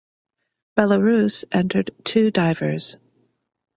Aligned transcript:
Belarus 0.75 1.43
entered 1.51 1.91
two 2.03 2.31
divers. 2.31 2.95